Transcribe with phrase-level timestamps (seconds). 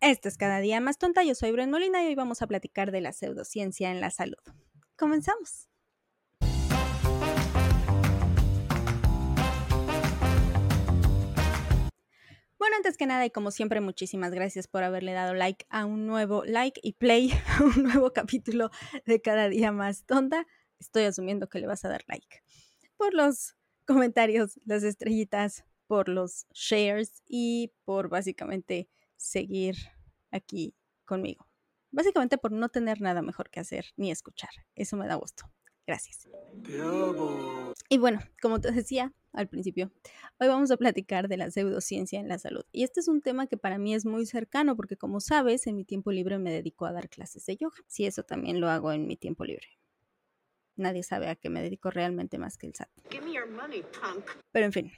[0.00, 1.24] Esto es cada día más tonta.
[1.24, 4.36] Yo soy Bren Molina y hoy vamos a platicar de la pseudociencia en la salud.
[4.96, 5.68] Comenzamos.
[12.58, 16.06] Bueno, antes que nada y como siempre, muchísimas gracias por haberle dado like a un
[16.06, 18.70] nuevo like y play a un nuevo capítulo
[19.06, 20.46] de cada día más tonta.
[20.78, 22.42] Estoy asumiendo que le vas a dar like
[22.98, 23.56] por los
[23.86, 29.76] comentarios, las estrellitas, por los shares y por básicamente seguir
[30.30, 30.74] aquí
[31.04, 31.48] conmigo.
[31.90, 34.50] Básicamente por no tener nada mejor que hacer ni escuchar.
[34.74, 35.50] Eso me da gusto.
[35.86, 36.28] Gracias.
[37.88, 39.92] Y bueno, como te decía al principio,
[40.38, 42.64] hoy vamos a platicar de la pseudociencia en la salud.
[42.72, 45.76] Y este es un tema que para mí es muy cercano porque como sabes, en
[45.76, 47.76] mi tiempo libre me dedico a dar clases de yoga.
[47.86, 49.68] Sí, eso también lo hago en mi tiempo libre.
[50.74, 52.90] Nadie sabe a qué me dedico realmente más que el SAT.
[54.52, 54.92] Pero en fin,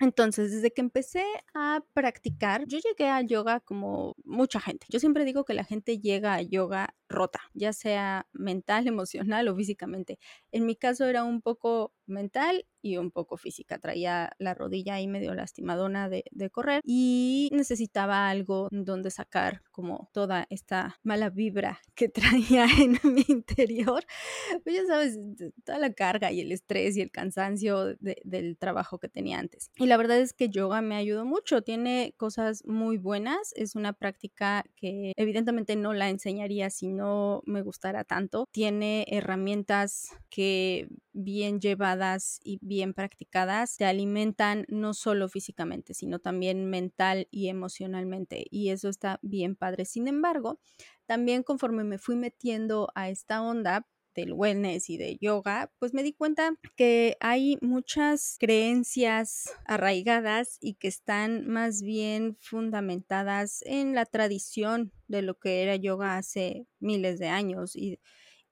[0.00, 4.86] entonces, desde que empecé a practicar, yo llegué al yoga como mucha gente.
[4.90, 9.56] Yo siempre digo que la gente llega a yoga rota, ya sea mental, emocional o
[9.56, 10.18] físicamente.
[10.52, 13.78] En mi caso era un poco mental y un poco física.
[13.78, 20.46] Traía la rodilla ahí medio lastimadona de, correr y necesitaba algo donde sacar como toda
[20.50, 24.04] esta mala vibra que traía en mi interior.
[24.62, 25.18] Pues ya sabes,
[25.64, 29.70] toda la carga y el estrés y el cansancio de, del trabajo que tenía antes.
[29.76, 31.62] Y la verdad es que yoga me ayudó mucho.
[31.62, 33.52] Tiene cosas muy buenas.
[33.54, 37.03] Es una práctica que evidentemente no la enseñaría si no
[37.46, 38.46] me gustara tanto.
[38.52, 46.68] Tiene herramientas que bien llevadas y bien practicadas te alimentan no solo físicamente, sino también
[46.70, 48.46] mental y emocionalmente.
[48.50, 49.84] Y eso está bien padre.
[49.84, 50.60] Sin embargo,
[51.06, 56.02] también conforme me fui metiendo a esta onda, del wellness y de yoga, pues me
[56.02, 64.06] di cuenta que hay muchas creencias arraigadas y que están más bien fundamentadas en la
[64.06, 68.00] tradición de lo que era yoga hace miles de años y,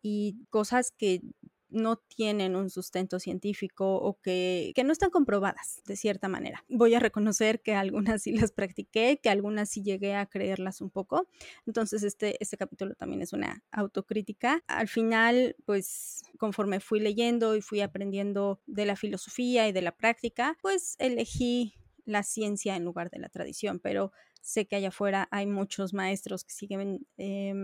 [0.02, 1.20] y cosas que
[1.72, 6.64] no tienen un sustento científico o que, que, no están comprobadas de cierta manera.
[6.68, 10.90] Voy a reconocer que algunas sí las practiqué, que algunas sí llegué a creerlas un
[10.90, 11.26] poco.
[11.66, 14.62] Entonces este, este capítulo también es una autocrítica.
[14.66, 19.92] Al final, pues conforme fui leyendo y fui aprendiendo de la filosofía y de la
[19.92, 25.28] práctica, pues elegí la ciencia en lugar de la tradición, pero sé que allá afuera
[25.30, 27.06] hay muchos maestros que siguen...
[27.16, 27.54] Eh,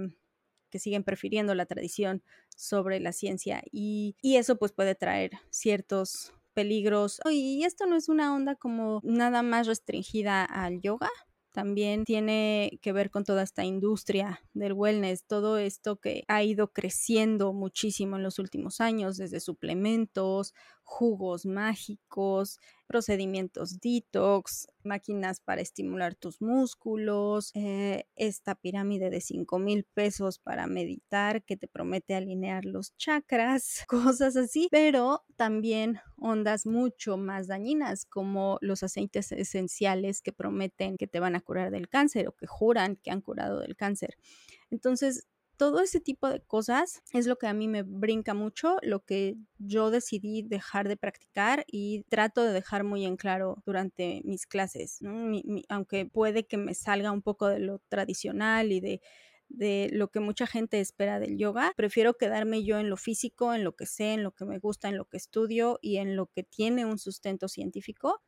[0.70, 2.22] que siguen prefiriendo la tradición
[2.56, 7.20] sobre la ciencia y, y eso pues puede traer ciertos peligros.
[7.30, 11.10] Y esto no es una onda como nada más restringida al yoga,
[11.52, 16.72] también tiene que ver con toda esta industria del wellness, todo esto que ha ido
[16.72, 20.54] creciendo muchísimo en los últimos años, desde suplementos,
[20.88, 29.84] jugos mágicos, procedimientos detox, máquinas para estimular tus músculos, eh, esta pirámide de 5 mil
[29.84, 37.18] pesos para meditar que te promete alinear los chakras, cosas así, pero también ondas mucho
[37.18, 42.28] más dañinas como los aceites esenciales que prometen que te van a curar del cáncer
[42.28, 44.16] o que juran que han curado del cáncer.
[44.70, 49.04] Entonces, todo ese tipo de cosas es lo que a mí me brinca mucho, lo
[49.04, 54.46] que yo decidí dejar de practicar y trato de dejar muy en claro durante mis
[54.46, 55.00] clases,
[55.68, 59.00] aunque puede que me salga un poco de lo tradicional y de
[59.50, 61.72] de lo que mucha gente espera del yoga.
[61.74, 64.90] Prefiero quedarme yo en lo físico, en lo que sé, en lo que me gusta,
[64.90, 68.20] en lo que estudio y en lo que tiene un sustento científico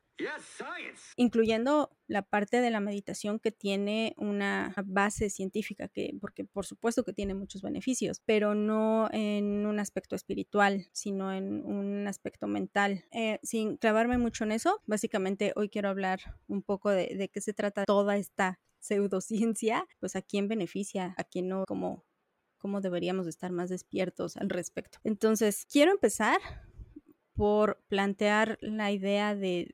[1.17, 7.05] incluyendo la parte de la meditación que tiene una base científica, que, porque por supuesto
[7.05, 13.05] que tiene muchos beneficios, pero no en un aspecto espiritual, sino en un aspecto mental.
[13.13, 17.41] Eh, sin clavarme mucho en eso, básicamente hoy quiero hablar un poco de, de qué
[17.41, 22.05] se trata toda esta pseudociencia, pues a quién beneficia, a quién no, como
[22.61, 24.99] cómo deberíamos estar más despiertos al respecto.
[25.03, 26.39] Entonces, quiero empezar
[27.41, 29.73] por plantear la idea de,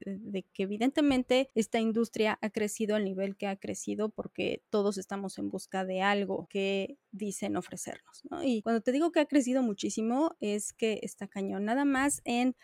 [0.52, 5.50] que evidentemente esta industria ha crecido al nivel que ha crecido porque todos estamos en
[5.50, 8.22] busca de algo que dicen ofrecernos.
[8.30, 8.44] ¿no?
[8.44, 11.64] Y cuando te digo que ha crecido muchísimo es que está cañón.
[11.64, 12.54] Nada más en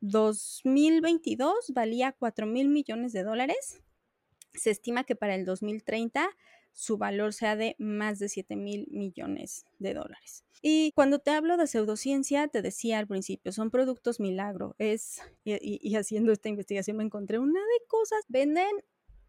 [0.00, 3.80] 2022 valía 4 mil millones de dólares.
[4.54, 6.28] Se estima que para el 2030
[6.72, 10.44] su valor sea de más de 7 mil millones de dólares.
[10.62, 14.74] Y cuando te hablo de pseudociencia, te decía al principio, son productos milagro.
[14.78, 18.70] Es, y, y haciendo esta investigación me encontré una de cosas, venden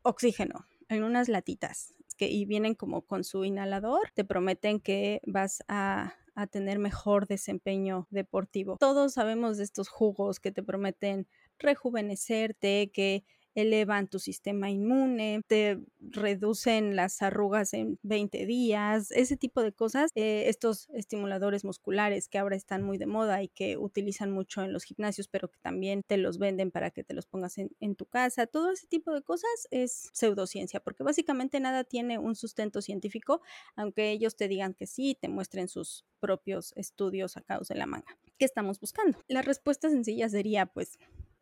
[0.01, 5.63] oxígeno en unas latitas que, y vienen como con su inhalador, te prometen que vas
[5.67, 8.77] a a tener mejor desempeño deportivo.
[8.79, 11.27] Todos sabemos de estos jugos que te prometen
[11.59, 13.23] rejuvenecerte, que
[13.55, 20.11] elevan tu sistema inmune, te reducen las arrugas en 20 días, ese tipo de cosas.
[20.15, 24.73] Eh, estos estimuladores musculares que ahora están muy de moda y que utilizan mucho en
[24.73, 27.95] los gimnasios, pero que también te los venden para que te los pongas en, en
[27.95, 32.81] tu casa, todo ese tipo de cosas es pseudociencia, porque básicamente nada tiene un sustento
[32.81, 33.41] científico,
[33.75, 38.17] aunque ellos te digan que sí, te muestren sus propios estudios sacados de la manga.
[38.37, 39.19] ¿Qué estamos buscando?
[39.27, 40.97] La respuesta sencilla sería, pues,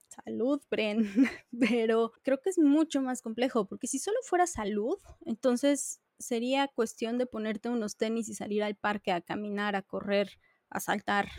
[0.09, 1.03] salud, Bren,
[1.59, 7.17] pero creo que es mucho más complejo, porque si solo fuera salud, entonces sería cuestión
[7.17, 10.39] de ponerte unos tenis y salir al parque a caminar, a correr,
[10.69, 11.29] a saltar,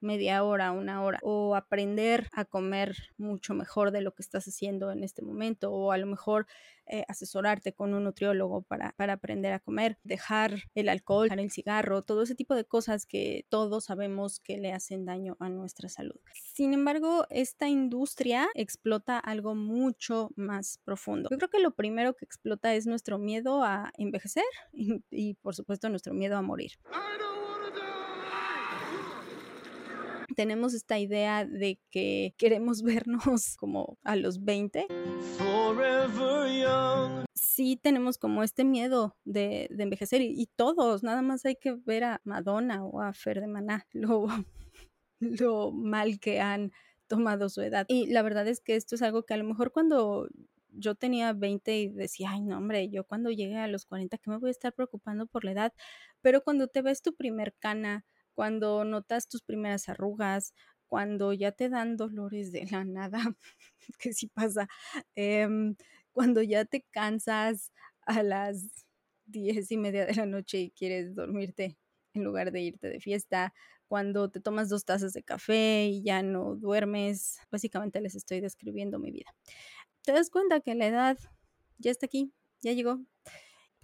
[0.00, 4.90] media hora, una hora, o aprender a comer mucho mejor de lo que estás haciendo
[4.90, 6.46] en este momento, o a lo mejor
[6.86, 11.50] eh, asesorarte con un nutriólogo para, para aprender a comer, dejar el alcohol, dejar el
[11.50, 15.88] cigarro, todo ese tipo de cosas que todos sabemos que le hacen daño a nuestra
[15.88, 16.20] salud.
[16.34, 21.30] Sin embargo, esta industria explota algo mucho más profundo.
[21.30, 25.54] Yo creo que lo primero que explota es nuestro miedo a envejecer y, y por
[25.54, 26.72] supuesto nuestro miedo a morir
[30.34, 34.86] tenemos esta idea de que queremos vernos como a los 20.
[37.34, 42.20] Sí tenemos como este miedo de, envejecer y, todos, nada más hay que ver a
[42.24, 44.26] Madonna o a Fer de Maná, lo,
[45.20, 46.72] lo mal que han
[47.06, 47.86] tomado su edad.
[47.88, 50.28] Y la verdad es que esto es algo que a lo mejor cuando
[50.76, 54.30] yo tenía 20 y decía, ay, no, hombre, yo cuando llegue a los 40, ¿qué
[54.30, 55.72] me voy a estar preocupando por la edad?
[56.20, 58.04] Pero cuando te ves tu primer cana,
[58.34, 60.54] cuando notas tus primeras arrugas,
[60.88, 63.18] cuando ya te dan dolores de la nada,
[63.98, 64.68] que sí pasa,
[65.14, 65.76] em,
[66.12, 67.72] cuando ya te cansas
[68.02, 68.86] a las
[69.26, 71.78] diez y media de la noche y quieres dormirte
[72.12, 73.52] en lugar de irte de fiesta,
[73.88, 78.98] cuando te tomas dos tazas de café y ya no duermes, básicamente les estoy describiendo
[78.98, 79.34] mi vida.
[80.02, 81.18] Te das cuenta que la edad
[81.78, 83.00] ya está aquí, ya llegó,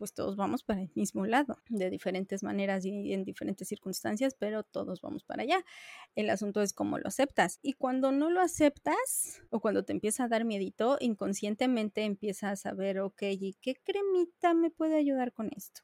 [0.00, 4.62] pues todos vamos para el mismo lado, de diferentes maneras y en diferentes circunstancias, pero
[4.62, 5.62] todos vamos para allá.
[6.14, 7.58] El asunto es cómo lo aceptas.
[7.61, 12.56] Y cuando no lo aceptas o cuando te empieza a dar miedito, inconscientemente empiezas a
[12.56, 15.82] saber, ok, ¿y qué cremita me puede ayudar con esto?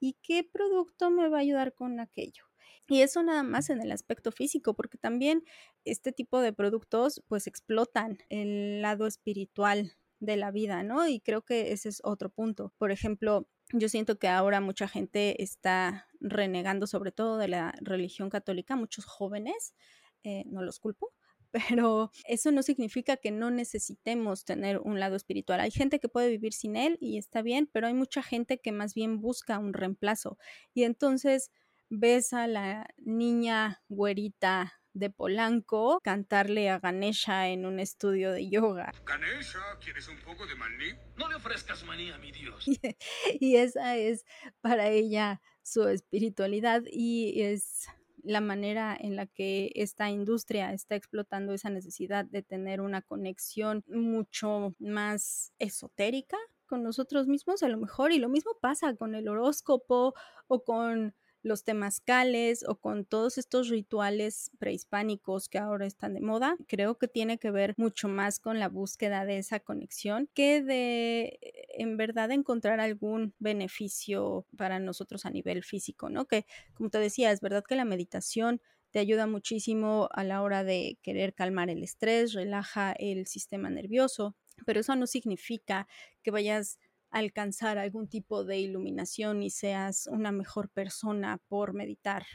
[0.00, 2.42] ¿Y qué producto me va a ayudar con aquello?
[2.88, 5.44] Y eso nada más en el aspecto físico, porque también
[5.84, 11.08] este tipo de productos pues explotan el lado espiritual de la vida, ¿no?
[11.08, 12.72] Y creo que ese es otro punto.
[12.78, 18.30] Por ejemplo, yo siento que ahora mucha gente está renegando sobre todo de la religión
[18.30, 19.74] católica, muchos jóvenes,
[20.22, 21.12] eh, no los culpo,
[21.50, 25.58] pero eso no significa que no necesitemos tener un lado espiritual.
[25.58, 28.70] Hay gente que puede vivir sin él y está bien, pero hay mucha gente que
[28.70, 30.38] más bien busca un reemplazo.
[30.72, 31.50] Y entonces
[31.90, 38.92] ves a la niña güerita de Polanco cantarle a Ganesha en un estudio de yoga.
[39.04, 40.92] Ganesha, ¿quieres un poco de maní?
[41.16, 42.66] No le ofrezcas maní a mi Dios.
[43.40, 44.24] y esa es
[44.60, 47.86] para ella su espiritualidad y es
[48.22, 53.84] la manera en la que esta industria está explotando esa necesidad de tener una conexión
[53.88, 56.36] mucho más esotérica
[56.66, 60.14] con nosotros mismos a lo mejor y lo mismo pasa con el horóscopo
[60.46, 66.56] o con los temazcales o con todos estos rituales prehispánicos que ahora están de moda,
[66.68, 71.38] creo que tiene que ver mucho más con la búsqueda de esa conexión que de
[71.76, 76.26] en verdad encontrar algún beneficio para nosotros a nivel físico, ¿no?
[76.26, 80.64] Que como te decía, es verdad que la meditación te ayuda muchísimo a la hora
[80.64, 85.88] de querer calmar el estrés, relaja el sistema nervioso, pero eso no significa
[86.22, 86.78] que vayas
[87.12, 92.26] alcanzar algún tipo de iluminación y seas una mejor persona por meditar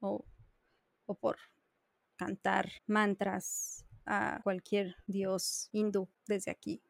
[0.00, 0.24] o,
[1.20, 1.36] por
[2.16, 6.82] cantar mantras a cualquier dios hindú desde aquí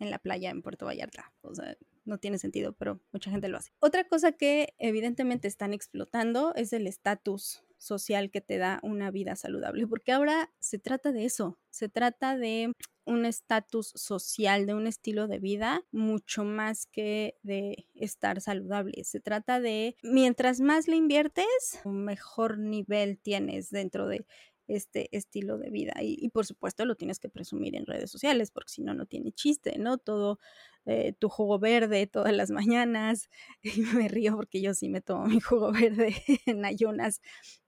[0.00, 1.32] en la playa en Puerto Vallarta.
[1.42, 3.70] O sea, no tiene sentido, pero mucha gente lo hace.
[3.78, 9.36] Otra cosa que evidentemente están explotando es el estatus social que te da una vida
[9.36, 12.72] saludable, porque ahora se trata de eso, se trata de
[13.06, 19.04] un estatus social, de un estilo de vida, mucho más que de estar saludable.
[19.04, 24.26] Se trata de, mientras más le inviertes, mejor nivel tienes dentro de
[24.66, 25.94] este estilo de vida.
[26.02, 29.32] Y, por supuesto lo tienes que presumir en redes sociales, porque si no, no tiene
[29.32, 29.98] chiste, ¿no?
[29.98, 30.38] Todo
[30.86, 33.28] eh, tu jugo verde todas las mañanas.
[33.62, 36.14] Y me río porque yo sí me tomo mi jugo verde
[36.46, 37.20] en ayunas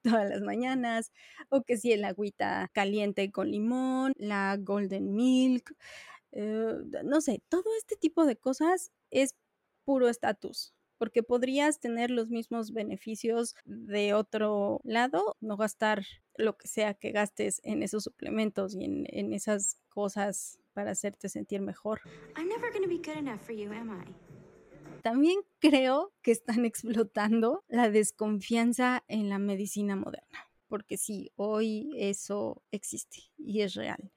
[0.03, 1.13] todas las mañanas.
[1.51, 5.75] O que si el agüita caliente con limón, la golden milk,
[6.33, 6.75] eh,
[7.05, 9.35] no sé, todo este tipo de cosas es
[9.85, 16.05] puro estatus porque podrías tener los mismos beneficios de otro lado, no gastar
[16.37, 21.29] lo que sea que gastes en esos suplementos y en, en esas cosas para hacerte
[21.29, 22.01] sentir mejor.
[25.03, 32.63] También creo que están explotando la desconfianza en la medicina moderna, porque sí, hoy eso
[32.73, 34.11] existe y es real.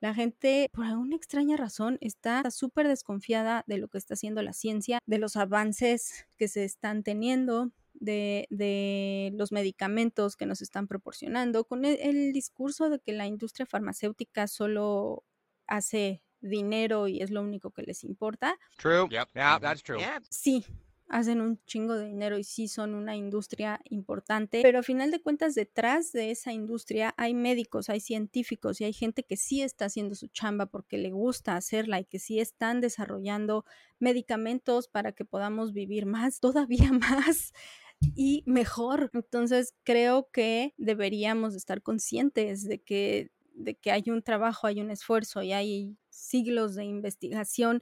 [0.00, 4.52] La gente, por alguna extraña razón, está súper desconfiada de lo que está haciendo la
[4.52, 11.64] ciencia, de los avances que se están teniendo, de, los medicamentos que nos están proporcionando,
[11.64, 15.24] con el, el, discurso de que la industria farmacéutica solo
[15.66, 18.58] hace dinero y es lo único que les importa.
[18.76, 19.08] True.
[19.08, 19.98] Yeah, that's true.
[20.30, 20.64] Sí,
[21.08, 25.20] hacen un chingo de dinero y sí son una industria importante, pero a final de
[25.20, 29.86] cuentas detrás de esa industria hay médicos, hay científicos y hay gente que sí está
[29.86, 33.64] haciendo su chamba porque le gusta hacerla y que sí están desarrollando
[33.98, 37.52] medicamentos para que podamos vivir más, todavía más
[38.00, 39.10] y mejor.
[39.12, 44.90] Entonces creo que deberíamos estar conscientes de que de que hay un trabajo, hay un
[44.90, 47.80] esfuerzo y hay siglos de investigación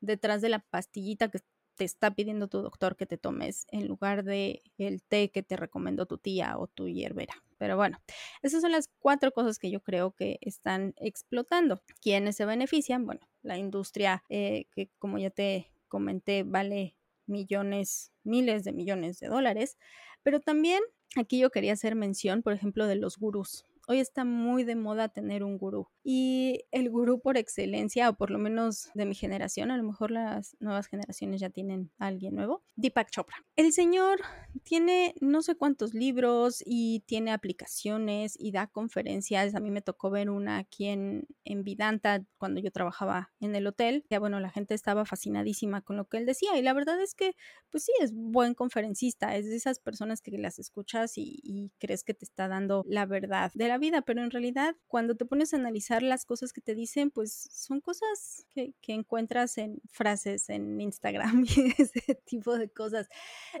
[0.00, 1.38] detrás de la pastillita que
[1.84, 6.06] está pidiendo tu doctor que te tomes en lugar de el té que te recomendó
[6.06, 7.34] tu tía o tu hierbera.
[7.58, 7.98] Pero bueno,
[8.42, 11.82] esas son las cuatro cosas que yo creo que están explotando.
[12.00, 13.06] ¿Quiénes se benefician?
[13.06, 16.96] Bueno, la industria eh, que como ya te comenté vale
[17.26, 19.78] millones, miles de millones de dólares,
[20.22, 20.82] pero también
[21.16, 23.64] aquí yo quería hacer mención, por ejemplo, de los gurús.
[23.86, 28.30] Hoy está muy de moda tener un gurú y el gurú por excelencia, o por
[28.30, 32.34] lo menos de mi generación, a lo mejor las nuevas generaciones ya tienen a alguien
[32.34, 33.36] nuevo, Deepak Chopra.
[33.56, 34.20] El señor
[34.64, 39.54] tiene no sé cuántos libros y tiene aplicaciones y da conferencias.
[39.54, 43.66] A mí me tocó ver una aquí en, en Vidanta cuando yo trabajaba en el
[43.66, 44.04] hotel.
[44.10, 47.14] Ya bueno, la gente estaba fascinadísima con lo que él decía y la verdad es
[47.14, 47.34] que,
[47.70, 52.02] pues sí, es buen conferencista, es de esas personas que las escuchas y, y crees
[52.02, 55.52] que te está dando la verdad de la vida, pero en realidad cuando te pones
[55.52, 60.48] a analizar las cosas que te dicen, pues son cosas que, que encuentras en frases
[60.48, 63.08] en Instagram y ese tipo de cosas.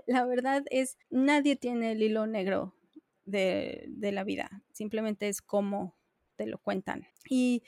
[0.06, 2.74] La verdad es, nadie tiene el hilo negro
[3.24, 5.96] de, de la vida, simplemente es como
[6.36, 7.06] te lo cuentan.
[7.28, 7.62] Y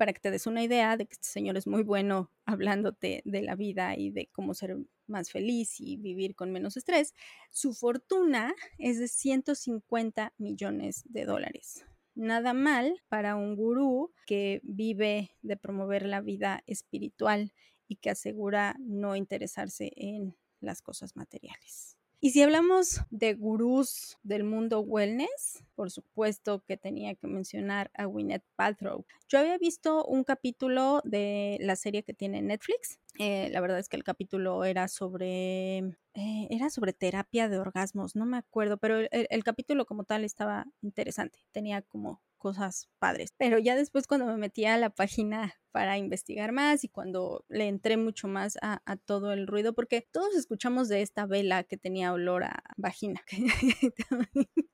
[0.00, 3.42] para que te des una idea de que este señor es muy bueno hablándote de
[3.42, 7.14] la vida y de cómo ser más feliz y vivir con menos estrés,
[7.50, 11.84] su fortuna es de 150 millones de dólares.
[12.14, 17.52] Nada mal para un gurú que vive de promover la vida espiritual
[17.88, 21.99] y que asegura no interesarse en las cosas materiales.
[22.22, 28.04] Y si hablamos de gurús del mundo wellness, por supuesto que tenía que mencionar a
[28.04, 29.06] Gwyneth Paltrow.
[29.26, 33.00] Yo había visto un capítulo de la serie que tiene Netflix.
[33.18, 35.78] Eh, la verdad es que el capítulo era sobre
[36.14, 40.66] eh, era sobre terapia de orgasmos, no me acuerdo, pero el, capítulo como tal estaba
[40.82, 43.32] interesante, tenía como cosas padres.
[43.36, 47.68] Pero ya después cuando me metí a la página para investigar más y cuando le
[47.68, 52.12] entré mucho más a, todo el ruido, porque todos escuchamos de esta vela que tenía
[52.12, 53.22] olor a vagina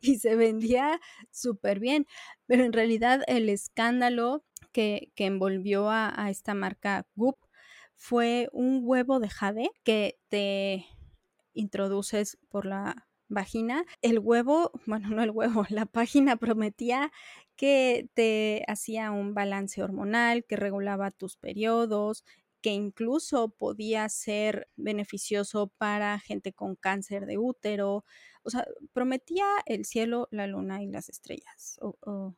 [0.00, 0.98] y se vendía
[1.30, 2.06] súper bien,
[2.46, 7.36] pero en realidad el escándalo que, envolvió a, a esta marca Goop
[7.96, 10.86] fue un huevo de jade que te
[11.52, 13.84] introduces por la vagina.
[14.02, 17.12] El huevo, bueno, no el huevo, la página prometía
[17.56, 22.24] que te hacía un balance hormonal, que regulaba tus periodos,
[22.60, 28.04] que incluso podía ser beneficioso para gente con cáncer de útero.
[28.42, 31.78] O sea, prometía el cielo, la luna y las estrellas.
[31.80, 32.34] O,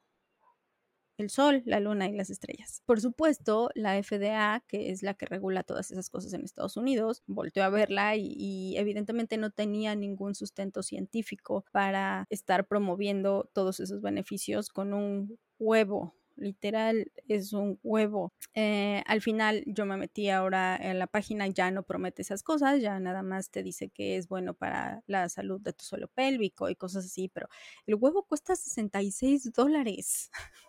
[1.19, 2.83] el sol, la luna y las estrellas.
[2.87, 7.23] Por supuesto, la FDA, que es la que regula todas esas cosas en Estados Unidos,
[7.27, 14.01] volteó a verla y, evidentemente no tenía ningún sustento científico para estar promoviendo todos esos
[14.01, 18.33] beneficios con un huevo literal es un huevo.
[18.55, 22.81] Eh, al final yo me metí ahora en la página, ya no promete esas cosas,
[22.81, 26.71] ya nada más te dice que es bueno para la salud de tu suelo pélvico
[26.71, 27.49] y cosas así, pero
[27.87, 30.31] el huevo cuesta 66 dólares.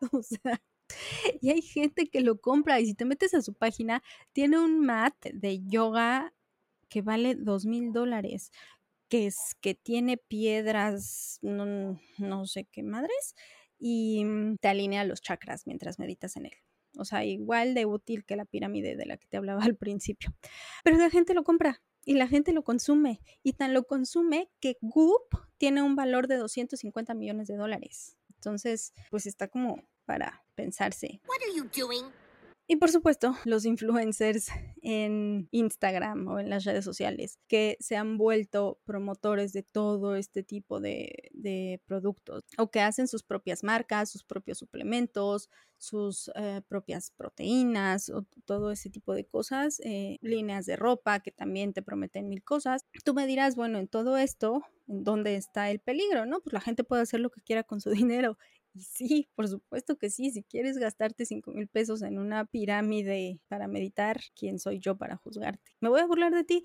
[0.12, 0.62] o sea,
[1.40, 4.02] y hay gente que lo compra y si te metes a su página,
[4.32, 6.34] tiene un mat de yoga
[6.88, 8.50] que vale dos mil dólares,
[9.08, 13.34] que es que tiene piedras, no, no sé qué madres,
[13.78, 16.54] y mm, te alinea los chakras mientras meditas en él.
[16.98, 20.34] O sea, igual de útil que la pirámide de la que te hablaba al principio.
[20.84, 23.20] Pero la gente lo compra y la gente lo consume.
[23.42, 28.16] Y tan lo consume que Goop tiene un valor de 250 millones de dólares.
[28.34, 31.20] Entonces, pues está como para pensarse.
[32.66, 34.48] Y por supuesto, los influencers
[34.82, 40.42] en Instagram o en las redes sociales que se han vuelto promotores de todo este
[40.42, 45.48] tipo de, de productos o que hacen sus propias marcas, sus propios suplementos,
[45.80, 51.32] sus eh, propias proteínas o todo ese tipo de cosas, eh, líneas de ropa que
[51.32, 52.84] también te prometen mil cosas.
[53.04, 56.26] Tú me dirás, bueno, en todo esto, ¿en dónde está el peligro?
[56.26, 56.40] ¿No?
[56.40, 58.36] Pues la gente puede hacer lo que quiera con su dinero.
[58.72, 63.40] Y sí, por supuesto que sí, si quieres gastarte cinco mil pesos en una pirámide
[63.48, 65.72] para meditar, ¿quién soy yo para juzgarte?
[65.80, 66.62] Me voy a burlar de ti.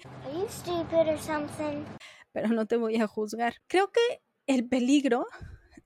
[2.31, 3.55] Pero no te voy a juzgar.
[3.67, 5.25] Creo que el peligro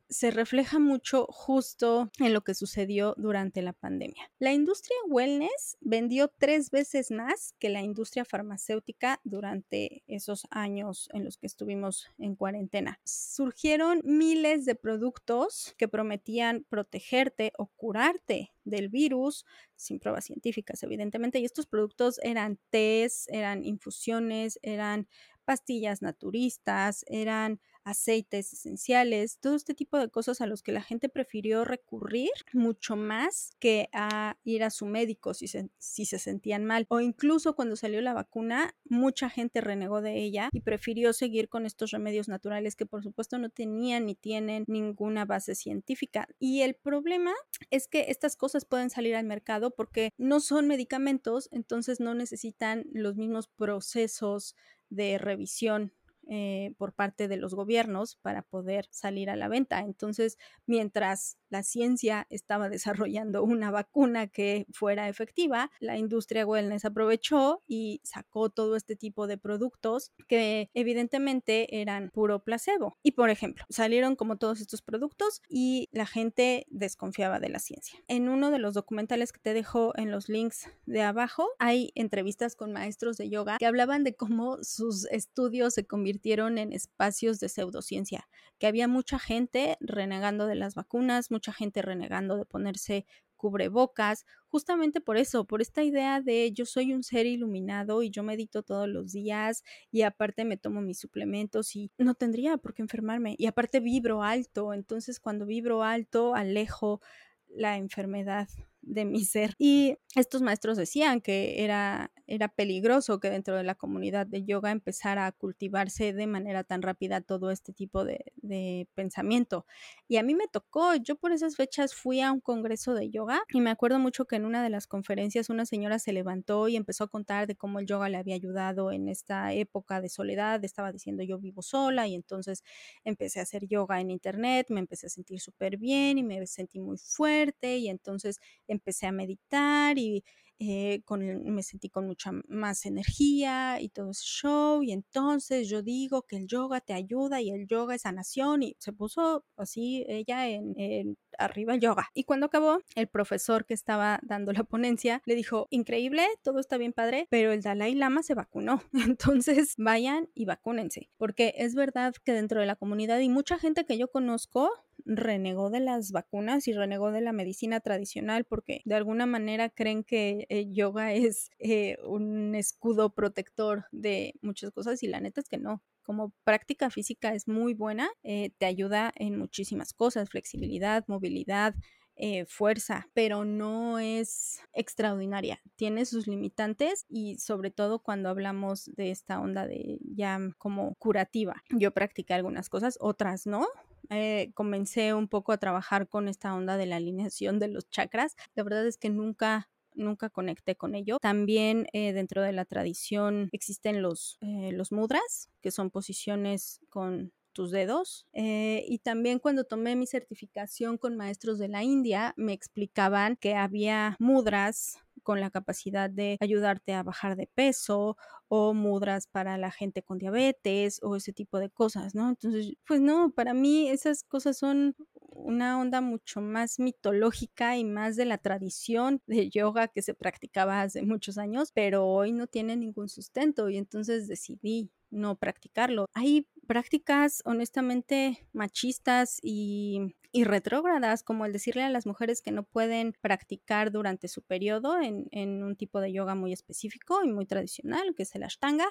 [0.09, 4.31] se refleja mucho justo en lo que sucedió durante la pandemia.
[4.39, 11.23] La industria wellness vendió tres veces más que la industria farmacéutica durante esos años en
[11.23, 12.99] los que estuvimos en cuarentena.
[13.05, 21.39] Surgieron miles de productos que prometían protegerte o curarte del virus, sin pruebas científicas, evidentemente,
[21.39, 25.07] y estos productos eran tés, eran infusiones, eran
[25.45, 31.09] pastillas naturistas, eran aceites esenciales, todo este tipo de cosas a los que la gente
[31.09, 36.85] prefirió recurrir mucho más que a ir a su médico si se, sentían mal.
[36.89, 41.65] O incluso cuando salió la vacuna, mucha gente renegó de ella y prefirió seguir con
[41.65, 46.27] estos remedios naturales que por supuesto no tenían ni tienen ninguna base científica.
[46.39, 47.33] Y el problema
[47.69, 52.85] es que estas cosas pueden salir al mercado porque no son medicamentos, entonces no necesitan
[52.93, 54.55] los mismos procesos
[54.89, 55.93] de revisión
[56.31, 59.79] eh, por parte de los gobiernos para poder salir a la venta.
[59.79, 62.69] Entonces, mientras la ciencia estaba
[63.09, 69.25] desarrollando una vacuna que fuera efectiva, la industria wellness aprovechó y sacó todo este tipo
[69.25, 72.99] de productos que evidentemente eran puro placebo.
[73.01, 77.99] Y por ejemplo, salieron como todos estos productos y la gente desconfiaba de la ciencia.
[78.07, 82.55] En uno de los documentales que te dejo en los links de abajo, hay entrevistas
[82.55, 87.49] con maestros de yoga que hablaban de cómo sus estudios se convirtieron en espacios de
[87.49, 94.25] pseudociencia, que había mucha gente renegando de las vacunas, mucha gente renegando de ponerse cubrebocas,
[94.49, 98.63] justamente por eso, por esta idea de yo soy un ser iluminado y yo medito
[98.63, 103.35] todos los días y aparte me tomo mis suplementos y no tendría por qué enfermarme.
[103.37, 107.01] Y aparte vibro alto, entonces cuando vibro alto alejo
[107.47, 108.49] la enfermedad
[108.81, 109.55] de mi ser.
[109.57, 114.71] Y estos maestros decían que era, era peligroso que dentro de la comunidad de yoga
[114.71, 119.65] empezara a cultivarse de manera tan rápida todo este tipo de, de, pensamiento.
[120.07, 123.41] Y a mí me tocó, yo por esas fechas fui a un congreso de yoga
[123.53, 126.75] y me acuerdo mucho que en una de las conferencias una señora se levantó y
[126.75, 130.63] empezó a contar de cómo el yoga le había ayudado en esta época de soledad.
[130.63, 132.63] Estaba diciendo yo vivo sola y entonces
[133.03, 136.79] empecé a hacer yoga en internet, me empecé a sentir súper bien y me sentí
[136.79, 138.39] muy fuerte y entonces
[138.73, 140.23] empecé a meditar y
[140.59, 141.21] eh, con,
[141.53, 146.35] me sentí con mucha más energía y todo ese show y entonces yo digo que
[146.35, 151.17] el yoga te ayuda y el yoga es sanación y se puso así ella en,
[151.37, 152.09] arriba el yoga.
[152.13, 156.77] Y cuando acabó el profesor que estaba dando la ponencia le dijo increíble todo está
[156.77, 162.13] bien padre pero el Dalai Lama se vacunó entonces vayan y vacúnense porque es verdad
[162.23, 164.69] que dentro de la comunidad y mucha gente que yo conozco
[165.05, 170.03] renegó de las vacunas y renegó de la medicina tradicional porque de alguna manera creen
[170.03, 175.47] que el yoga es eh, un escudo protector de muchas cosas y la neta es
[175.47, 175.81] que no.
[176.01, 181.75] Como práctica física es muy buena, eh, te ayuda en muchísimas cosas, flexibilidad, movilidad,
[182.21, 185.61] eh, fuerza, pero no es extraordinaria.
[185.77, 191.63] Tiene sus limitantes y sobre todo cuando hablamos de esta onda de ya como curativa.
[191.69, 193.65] Yo practiqué algunas cosas, otras no.
[194.09, 198.35] Eh, comencé un poco a trabajar con esta onda de la alineación de los chakras.
[198.53, 201.17] La verdad es que nunca nunca conecté con ello.
[201.21, 207.71] También eh, dentro de la tradición existen los, los mudras, que son posiciones con tus
[207.71, 208.25] dedos.
[208.33, 213.55] Eh, y también cuando tomé mi certificación con maestros de la India, me explicaban que
[213.55, 219.71] había mudras con la capacidad de ayudarte a bajar de peso o mudras para la
[219.71, 222.29] gente con diabetes o ese tipo de cosas, ¿no?
[222.29, 224.95] Entonces, pues no, para mí esas cosas son
[225.43, 230.81] una onda mucho más mitológica y más de la tradición de yoga que se practicaba
[230.81, 236.05] hace muchos años, pero hoy no tiene ningún sustento y entonces decidí no practicarlo.
[236.13, 242.63] Hay prácticas honestamente machistas y, y, retrógradas, como el decirle a las mujeres que no
[242.63, 247.45] pueden practicar durante su periodo en, en, un tipo de yoga muy específico y muy
[247.45, 248.87] tradicional, que es el ashtanga,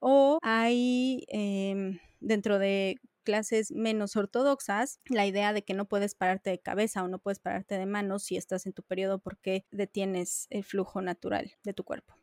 [0.00, 6.50] o hay eh, dentro de clases menos ortodoxas, la idea de que no puedes pararte
[6.50, 10.46] de cabeza o no puedes pararte de manos si estás en tu periodo porque detienes
[10.50, 12.16] el flujo natural de tu cuerpo.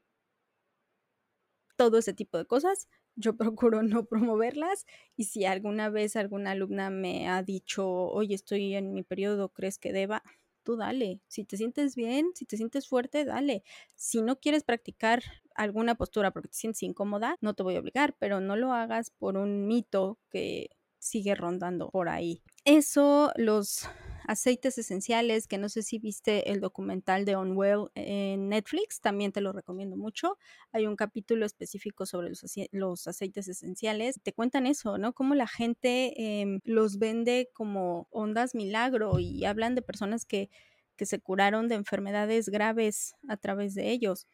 [1.75, 6.89] Todo ese tipo de cosas yo procuro no promoverlas y si alguna vez alguna alumna
[6.89, 10.23] me ha dicho, oye, estoy en mi periodo, ¿crees que deba?
[10.63, 13.63] Tú dale, si te sientes bien, si te sientes fuerte, dale.
[13.95, 15.23] Si no quieres practicar
[15.55, 19.11] alguna postura porque te sientes incómoda, no te voy a obligar, pero no lo hagas
[19.11, 20.69] por un mito que
[21.07, 22.41] sigue rondando por ahí.
[22.65, 23.87] Eso, los
[24.27, 29.39] aceites esenciales, que no sé si viste el documental de Unwell en Netflix, también te
[29.39, 30.37] lo recomiendo mucho.
[30.73, 32.31] Hay un capítulo específico sobre
[32.71, 34.19] los, aceites esenciales.
[34.21, 35.13] Te cuentan eso, ¿no?
[35.13, 40.49] Cómo la gente em, los vende como ondas milagro y hablan de personas que,
[40.97, 44.27] que se curaron de enfermedades graves a través de ellos.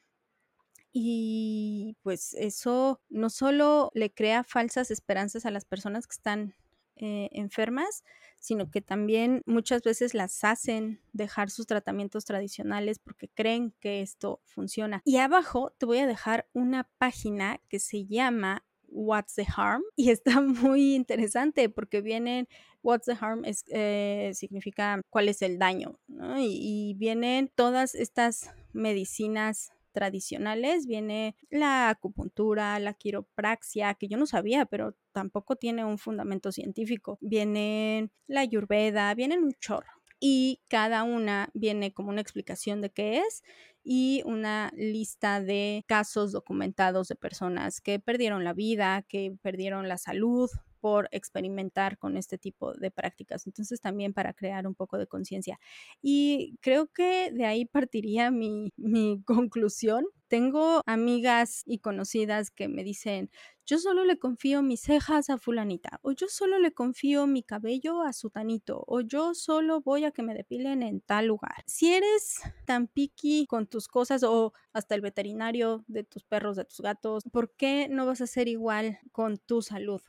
[0.92, 6.56] Y pues eso no solo le crea falsas esperanzas a las personas que están
[6.96, 8.04] eh, enfermas,
[8.40, 14.42] sino que también muchas veces las hacen dejar sus tratamientos tradicionales porque creen que esto
[14.46, 15.02] funciona.
[15.06, 20.12] Y abajo te voy a dejar una página que se llama What's the Harm y
[20.12, 22.48] está muy interesante porque vienen
[22.84, 26.00] What's the Harm es, eh, significa cuál es el daño
[26.38, 34.66] y vienen todas estas medicinas tradicionales viene la acupuntura, la quiropraxia, que yo no sabía,
[34.66, 37.18] pero tampoco tiene un fundamento científico.
[37.22, 43.20] Viene la ayurveda, vienen un chorro y cada una viene como una explicación de qué
[43.20, 43.44] es
[43.84, 49.98] y una lista de casos documentados de personas que perdieron la vida, que perdieron la
[49.98, 50.50] salud
[50.84, 53.48] por experimentar con este tipo de prácticas.
[53.48, 55.58] Entonces también para crear un poco de conciencia.
[56.02, 60.04] Y creo que de ahí partiría mi, mi conclusión.
[60.28, 63.30] Tengo amigas y conocidas que me dicen,
[63.66, 68.02] yo solo le confío mis cejas a fulanita, o yo solo le confío mi cabello
[68.02, 71.64] a sutanito, o yo solo voy a que me depilen en tal lugar.
[71.66, 76.66] Si eres tan picky con tus cosas o hasta el veterinario de tus perros, de
[76.66, 80.02] tus gatos, ¿por qué no vas a ser igual con tu salud?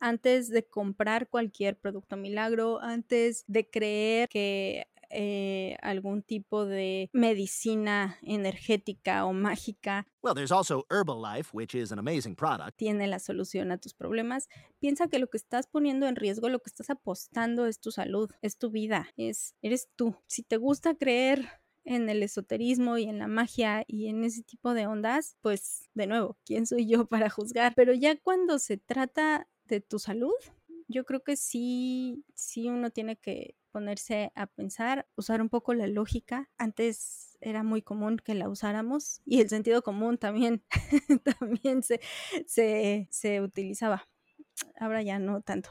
[0.00, 8.18] Antes de comprar cualquier producto milagro, antes de creer que eh, algún tipo de medicina
[8.22, 10.06] energética o mágica.
[10.22, 12.76] Well, there's also Herbalife, which is an amazing product.
[12.76, 14.48] Tiene la solución a tus problemas.
[14.80, 18.30] Piensa que lo que estás poniendo en riesgo, lo que estás apostando es tu salud,
[18.42, 20.14] es tu vida, es eres tú.
[20.26, 21.48] Si te gusta creer
[21.84, 26.06] en el esoterismo y en la magia y en ese tipo de ondas, pues de
[26.06, 27.72] nuevo, ¿quién soy yo para juzgar?
[27.74, 30.34] Pero ya cuando se trata de tu salud,
[30.88, 35.86] yo creo que sí, sí uno tiene que ponerse a pensar, usar un poco la
[35.86, 36.48] lógica.
[36.56, 40.64] Antes era muy común que la usáramos y el sentido común también,
[41.38, 42.00] también se,
[43.10, 44.08] se, utilizaba.
[44.80, 45.70] Ahora ya no tanto.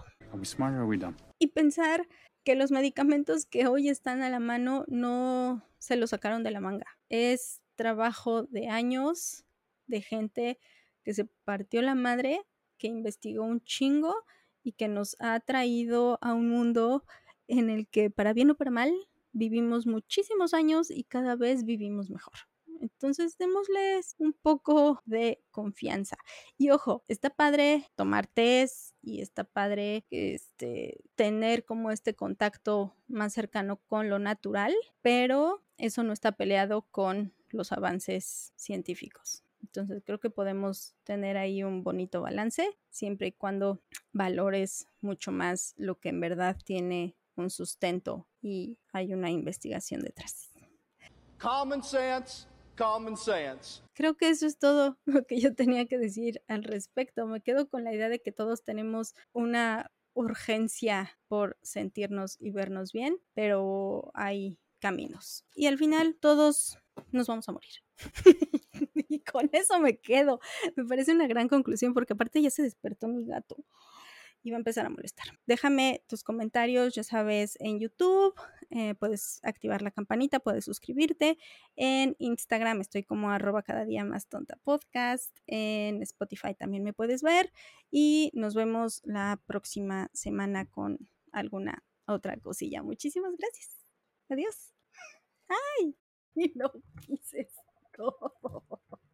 [1.40, 2.08] Y pensar
[2.44, 6.62] que los medicamentos que hoy están a la mano no se los sacaron de la
[6.62, 6.86] manga.
[7.10, 9.46] Es trabajo de años
[9.88, 10.60] de gente
[11.04, 12.42] que se partió la madre
[12.78, 14.16] que investigó un chingo
[14.64, 17.04] y que nos ha traído a un mundo
[17.48, 18.94] en el que para bien o para mal
[19.32, 22.34] vivimos muchísimos años y cada vez vivimos mejor.
[22.82, 26.18] Entonces démosles un poco de confianza.
[26.58, 33.34] Y ojo, está padre tomar test y está padre este, tener como este contacto más
[33.34, 39.44] cercano con lo natural, pero eso no está peleado con los avances científicos.
[39.62, 45.74] Entonces creo que podemos tener ahí un bonito balance siempre y cuando valores mucho más
[45.78, 50.50] lo que en verdad tiene un sustento y hay una investigación detrás.
[51.40, 53.82] Common sense, common sense.
[53.94, 57.28] Creo que eso es todo lo que yo tenía que decir al respecto.
[57.28, 62.92] Me quedo con la idea de que todos tenemos una urgencia por sentirnos y vernos
[62.92, 65.46] bien, pero hay caminos.
[65.54, 66.80] Y al final todos
[67.12, 67.72] nos vamos a morir.
[69.10, 70.40] y con eso me quedo.
[70.76, 73.58] Me parece una gran conclusión porque aparte ya se despertó mi gato
[74.44, 75.28] y va a empezar a molestar.
[75.46, 78.34] Déjame tus comentarios, ya sabes, en YouTube,
[78.70, 81.38] eh, puedes activar la campanita, puedes suscribirte.
[81.76, 85.36] En Instagram estoy como arroba cada día más tonta podcast.
[85.48, 87.52] En Spotify también me puedes ver.
[87.92, 90.98] Y nos vemos la próxima semana con
[91.32, 92.84] alguna otra cosilla.
[92.84, 93.86] Muchísimas gracias.
[94.30, 94.74] Adiós.
[95.50, 95.96] Ay,
[96.46, 96.72] y lo
[97.06, 97.48] pises
[97.96, 98.34] todo.
[98.90, 99.07] Oh.